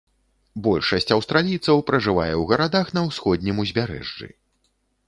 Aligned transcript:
Большасць 0.67 1.13
аўстралійцаў 1.17 1.83
пражывае 1.91 2.29
ў 2.31 2.43
гарадах 2.53 2.87
на 3.01 3.07
ўсходнім 3.11 3.55
узбярэжжы. 3.67 4.27